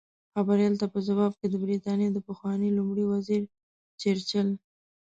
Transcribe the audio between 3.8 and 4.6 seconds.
چرچل